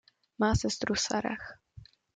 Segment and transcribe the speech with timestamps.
[0.39, 1.59] Má sestru Sarah.